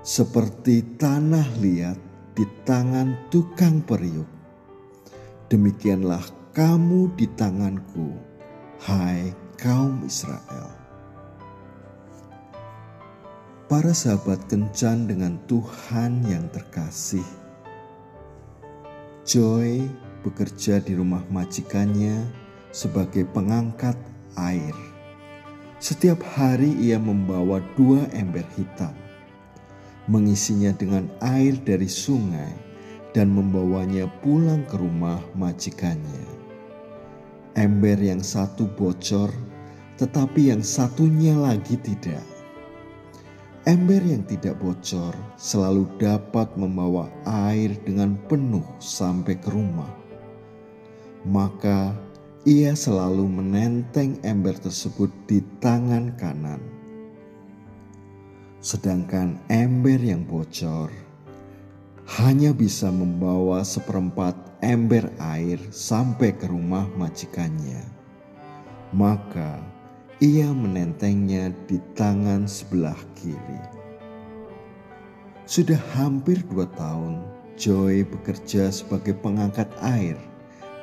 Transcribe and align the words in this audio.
seperti 0.00 0.96
tanah 0.96 1.60
liat 1.60 2.00
di 2.32 2.48
tangan 2.64 3.28
tukang 3.28 3.84
periuk, 3.84 4.28
demikianlah 5.52 6.24
kamu 6.56 7.12
di 7.20 7.28
tanganku, 7.36 8.16
hai 8.88 9.28
kaum 9.60 10.08
Israel. 10.08 10.81
Para 13.72 13.96
sahabat 13.96 14.52
kencan 14.52 15.08
dengan 15.08 15.40
Tuhan 15.48 16.28
yang 16.28 16.44
terkasih. 16.52 17.24
Joy 19.24 19.88
bekerja 20.20 20.76
di 20.84 20.92
rumah 20.92 21.24
majikannya 21.32 22.20
sebagai 22.68 23.24
pengangkat 23.32 23.96
air. 24.36 24.76
Setiap 25.80 26.20
hari 26.20 26.68
ia 26.84 27.00
membawa 27.00 27.64
dua 27.72 28.04
ember 28.12 28.44
hitam, 28.60 28.92
mengisinya 30.04 30.76
dengan 30.76 31.08
air 31.24 31.56
dari 31.56 31.88
sungai 31.88 32.52
dan 33.16 33.32
membawanya 33.32 34.04
pulang 34.20 34.68
ke 34.68 34.76
rumah 34.76 35.24
majikannya. 35.32 36.28
Ember 37.56 37.96
yang 37.96 38.20
satu 38.20 38.68
bocor, 38.68 39.32
tetapi 39.96 40.52
yang 40.52 40.60
satunya 40.60 41.32
lagi 41.40 41.80
tidak 41.80 42.31
Ember 43.62 44.02
yang 44.02 44.26
tidak 44.26 44.58
bocor 44.58 45.14
selalu 45.38 45.86
dapat 45.94 46.50
membawa 46.58 47.06
air 47.46 47.70
dengan 47.86 48.18
penuh 48.26 48.66
sampai 48.82 49.38
ke 49.38 49.54
rumah. 49.54 49.86
Maka 51.22 51.94
ia 52.42 52.74
selalu 52.74 53.22
menenteng 53.22 54.18
ember 54.26 54.58
tersebut 54.58 55.14
di 55.30 55.38
tangan 55.62 56.10
kanan. 56.18 56.58
Sedangkan 58.58 59.38
ember 59.46 60.02
yang 60.02 60.26
bocor 60.26 60.90
hanya 62.18 62.50
bisa 62.50 62.90
membawa 62.90 63.62
seperempat 63.62 64.58
ember 64.58 65.06
air 65.22 65.62
sampai 65.70 66.34
ke 66.34 66.50
rumah 66.50 66.90
majikannya. 66.98 67.86
Maka 68.90 69.62
ia 70.22 70.54
menentengnya 70.54 71.50
di 71.66 71.82
tangan 71.98 72.46
sebelah 72.46 72.94
kiri. 73.18 73.58
Sudah 75.50 75.82
hampir 75.98 76.38
dua 76.46 76.70
tahun, 76.78 77.26
Joy 77.58 78.06
bekerja 78.06 78.70
sebagai 78.70 79.18
pengangkat 79.18 79.66
air 79.82 80.14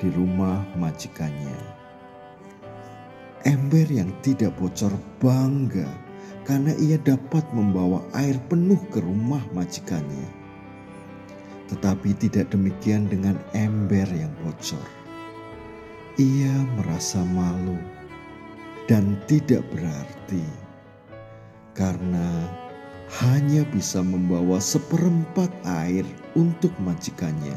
di 0.03 0.11
rumah 0.11 0.67
majikannya. 0.75 1.55
Ember 3.47 3.88
yang 3.88 4.11
tidak 4.19 4.51
bocor 4.59 4.91
bangga 5.23 5.88
karena 6.44 6.75
ia 6.75 6.99
dapat 6.99 7.47
membawa 7.55 8.03
air 8.19 8.35
penuh 8.51 8.83
ke 8.91 8.99
rumah 8.99 9.41
majikannya. 9.55 10.28
Tetapi 11.72 12.11
tidak 12.19 12.51
demikian 12.51 13.07
dengan 13.07 13.39
ember 13.55 14.05
yang 14.11 14.35
bocor. 14.44 14.83
Ia 16.19 16.51
merasa 16.75 17.23
malu 17.23 17.98
dan 18.89 19.22
tidak 19.29 19.61
berarti 19.69 20.41
karena 21.77 22.50
hanya 23.22 23.61
bisa 23.69 24.01
membawa 24.01 24.57
seperempat 24.57 25.53
air 25.85 26.01
untuk 26.33 26.73
majikannya. 26.81 27.53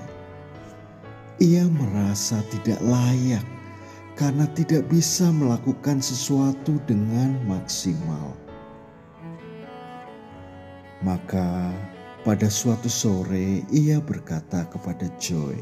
Ia 1.40 1.64
merasa 1.72 2.44
tidak 2.52 2.76
layak 2.84 3.44
karena 4.12 4.44
tidak 4.52 4.84
bisa 4.92 5.32
melakukan 5.32 6.04
sesuatu 6.04 6.76
dengan 6.84 7.40
maksimal. 7.48 8.36
Maka 11.00 11.72
pada 12.28 12.46
suatu 12.52 12.92
sore 12.92 13.64
ia 13.72 13.98
berkata 13.98 14.68
kepada 14.68 15.08
Joy, 15.16 15.58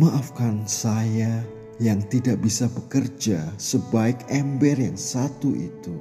"Maafkan 0.00 0.66
saya 0.66 1.44
yang 1.80 2.04
tidak 2.10 2.42
bisa 2.42 2.68
bekerja 2.68 3.48
sebaik 3.56 4.20
ember 4.28 4.76
yang 4.76 4.98
satu 4.98 5.56
itu. 5.56 5.96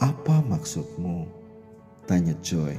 Apa 0.00 0.42
maksudmu? 0.42 1.28
Tanya 2.10 2.34
Joy. 2.42 2.74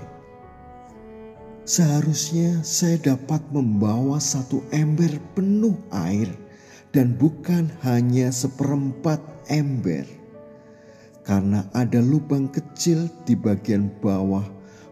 Seharusnya 1.65 2.61
saya 2.61 2.99
dapat 3.01 3.41
membawa 3.49 4.21
satu 4.21 4.61
ember 4.69 5.17
penuh 5.33 5.73
air 5.89 6.29
dan 6.93 7.17
bukan 7.17 7.73
hanya 7.81 8.29
seperempat 8.29 9.17
ember. 9.49 10.05
Karena 11.25 11.65
ada 11.73 11.97
lubang 12.05 12.53
kecil 12.53 13.09
di 13.25 13.33
bagian 13.33 13.89
bawah, 13.97 14.45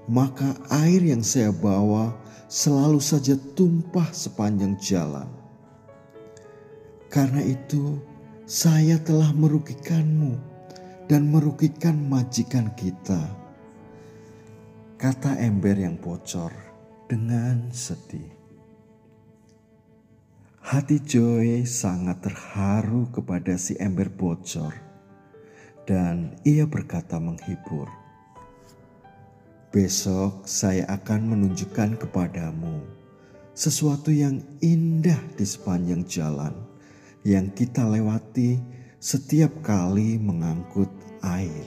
maka 0.09 0.59
air 0.83 0.99
yang 0.99 1.23
saya 1.23 1.55
bawa 1.55 2.11
selalu 2.51 2.99
saja 2.99 3.39
tumpah 3.55 4.11
sepanjang 4.11 4.75
jalan. 4.77 5.29
Karena 7.07 7.45
itu, 7.45 8.01
saya 8.43 8.99
telah 8.99 9.31
merugikanmu 9.31 10.35
dan 11.07 11.29
merugikan 11.29 11.95
majikan 12.09 12.73
kita. 12.73 13.21
Kata 14.99 15.35
ember 15.39 15.77
yang 15.77 15.99
bocor 15.99 16.51
dengan 17.07 17.69
sedih. 17.69 18.43
Hati 20.63 20.97
Joy 21.03 21.67
sangat 21.67 22.23
terharu 22.23 23.11
kepada 23.11 23.59
si 23.59 23.75
ember 23.77 24.07
bocor 24.07 24.73
dan 25.83 26.39
ia 26.47 26.63
berkata 26.63 27.19
menghibur. 27.19 28.02
Besok 29.73 30.45
saya 30.45 30.85
akan 30.85 31.33
menunjukkan 31.33 31.97
kepadamu 31.97 32.85
sesuatu 33.57 34.13
yang 34.13 34.37
indah 34.61 35.17
di 35.33 35.41
sepanjang 35.41 36.05
jalan 36.05 36.53
yang 37.25 37.49
kita 37.49 37.81
lewati 37.81 38.61
setiap 39.01 39.49
kali 39.65 40.21
mengangkut 40.21 40.93
air. 41.25 41.65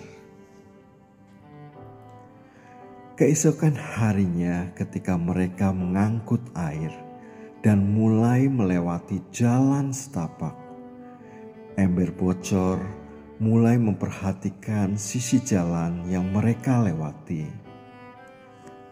Keesokan 3.19 3.75
harinya, 3.75 4.71
ketika 4.79 5.19
mereka 5.19 5.75
mengangkut 5.75 6.47
air 6.55 6.95
dan 7.67 7.91
mulai 7.91 8.47
melewati 8.47 9.19
jalan 9.35 9.91
setapak, 9.91 10.55
ember 11.75 12.15
bocor 12.15 12.79
mulai 13.43 13.75
memperhatikan 13.83 14.95
sisi 14.95 15.43
jalan 15.43 16.07
yang 16.07 16.31
mereka 16.31 16.87
lewati. 16.87 17.66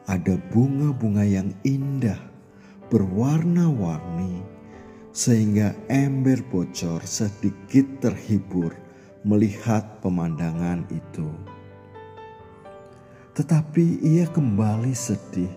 Ada 0.05 0.37
bunga-bunga 0.53 1.25
yang 1.25 1.57
indah, 1.65 2.21
berwarna-warni 2.93 4.45
sehingga 5.15 5.73
ember 5.87 6.43
bocor 6.51 7.01
sedikit 7.07 7.87
terhibur 8.05 8.75
melihat 9.25 10.03
pemandangan 10.05 10.85
itu. 10.93 11.31
Tetapi 13.33 14.05
ia 14.05 14.29
kembali 14.29 14.93
sedih 14.93 15.51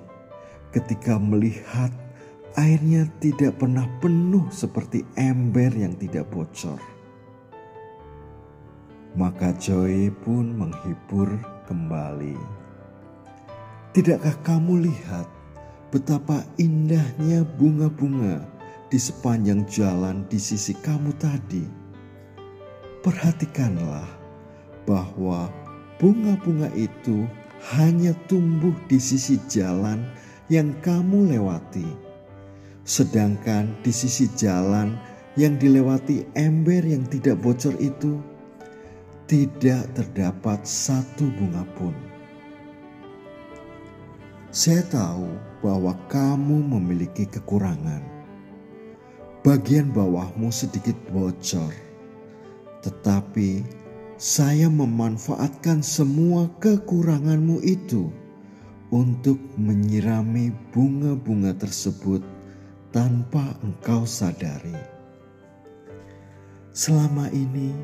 ketika 0.72 1.20
melihat 1.20 1.92
airnya 2.56 3.06
tidak 3.22 3.60
pernah 3.62 3.86
penuh 4.00 4.48
seperti 4.50 5.06
ember 5.18 5.70
yang 5.74 5.94
tidak 6.00 6.30
bocor. 6.32 6.80
Maka 9.18 9.54
Joy 9.58 10.14
pun 10.22 10.54
menghibur 10.54 11.38
kembali. 11.66 12.67
Tidakkah 13.98 14.38
kamu 14.46 14.94
lihat 14.94 15.26
betapa 15.90 16.46
indahnya 16.62 17.42
bunga-bunga 17.58 18.46
di 18.94 19.02
sepanjang 19.02 19.66
jalan 19.66 20.22
di 20.30 20.38
sisi 20.38 20.78
kamu 20.86 21.18
tadi, 21.18 21.66
perhatikanlah 23.02 24.06
bahwa 24.86 25.50
bunga-bunga 25.98 26.70
itu 26.78 27.26
hanya 27.74 28.14
tumbuh 28.30 28.78
di 28.86 29.02
sisi 29.02 29.42
jalan 29.50 30.06
yang 30.46 30.78
kamu 30.86 31.34
lewati, 31.34 31.90
sedangkan 32.86 33.74
di 33.82 33.90
sisi 33.90 34.30
jalan 34.38 34.94
yang 35.42 35.58
dilewati 35.58 36.22
ember 36.38 36.86
yang 36.86 37.02
tidak 37.10 37.42
bocor 37.42 37.74
itu 37.82 38.22
tidak 39.26 39.90
terdapat 39.98 40.62
satu 40.70 41.34
bunga 41.34 41.66
pun. 41.74 42.17
Saya 44.58 44.82
tahu 44.90 45.30
bahwa 45.62 45.94
kamu 46.10 46.66
memiliki 46.66 47.30
kekurangan. 47.30 48.02
Bagian 49.46 49.94
bawahmu 49.94 50.50
sedikit 50.50 50.98
bocor, 51.14 51.70
tetapi 52.82 53.62
saya 54.18 54.66
memanfaatkan 54.66 55.86
semua 55.86 56.50
kekuranganmu 56.58 57.62
itu 57.62 58.10
untuk 58.90 59.38
menyirami 59.62 60.50
bunga-bunga 60.74 61.54
tersebut 61.54 62.26
tanpa 62.90 63.54
engkau 63.62 64.10
sadari. 64.10 64.74
Selama 66.74 67.30
ini, 67.30 67.78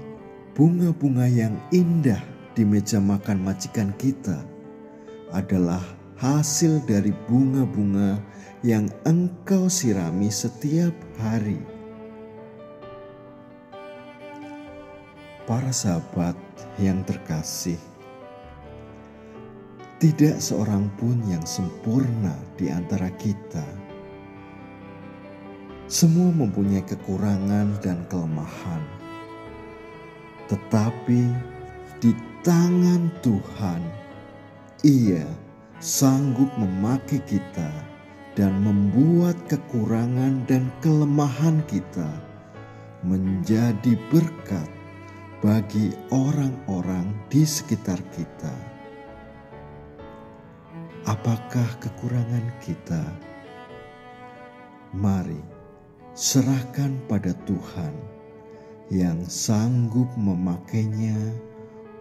bunga-bunga 0.57 1.29
yang 1.29 1.53
indah 1.69 2.25
di 2.57 2.65
meja 2.65 2.97
makan 2.97 3.45
majikan 3.45 3.93
kita 4.01 4.41
adalah 5.29 6.01
hasil 6.23 6.79
dari 6.87 7.11
bunga-bunga 7.27 8.15
yang 8.63 8.87
engkau 9.03 9.67
sirami 9.67 10.31
setiap 10.31 10.95
hari. 11.19 11.59
Para 15.43 15.67
sahabat 15.75 16.39
yang 16.79 17.03
terkasih, 17.03 17.75
tidak 19.99 20.39
seorang 20.39 20.87
pun 20.95 21.19
yang 21.27 21.43
sempurna 21.43 22.39
di 22.55 22.71
antara 22.71 23.11
kita. 23.19 23.67
Semua 25.91 26.31
mempunyai 26.31 26.87
kekurangan 26.87 27.83
dan 27.83 28.07
kelemahan, 28.07 28.79
tetapi 30.47 31.27
di 31.99 32.15
tangan 32.47 33.11
Tuhan, 33.19 33.83
Ia 34.87 35.42
sanggup 35.83 36.47
memakai 36.55 37.19
kita 37.27 37.67
dan 38.39 38.55
membuat 38.63 39.35
kekurangan 39.51 40.47
dan 40.47 40.71
kelemahan 40.79 41.59
kita 41.67 42.07
menjadi 43.03 43.99
berkat 44.07 44.71
bagi 45.43 45.91
orang-orang 46.07 47.11
di 47.27 47.43
sekitar 47.43 47.99
kita. 48.15 48.55
Apakah 51.03 51.67
kekurangan 51.83 52.47
kita? 52.63 53.03
Mari 54.95 55.43
serahkan 56.15 56.95
pada 57.11 57.35
Tuhan 57.43 57.91
yang 58.87 59.19
sanggup 59.27 60.07
memakainya 60.15 61.19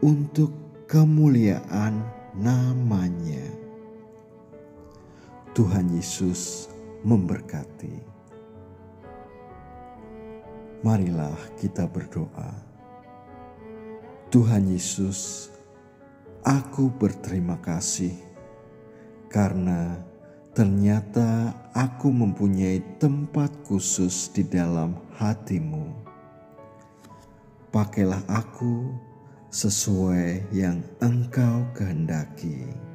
untuk 0.07 0.55
kemuliaan 0.87 1.99
namanya. 2.39 3.72
Tuhan 5.53 5.93
Yesus 5.93 6.73
memberkati. 7.05 7.93
Marilah 10.81 11.37
kita 11.61 11.85
berdoa. 11.85 12.57
Tuhan 14.33 14.73
Yesus, 14.73 15.53
aku 16.41 16.89
berterima 16.97 17.61
kasih 17.61 18.17
karena 19.29 20.01
ternyata 20.57 21.53
aku 21.77 22.09
mempunyai 22.09 22.81
tempat 22.97 23.53
khusus 23.69 24.33
di 24.33 24.49
dalam 24.49 24.97
hatimu. 25.21 25.85
Pakailah 27.69 28.25
aku 28.25 28.89
sesuai 29.53 30.49
yang 30.49 30.81
engkau 31.05 31.69
kehendaki. 31.77 32.92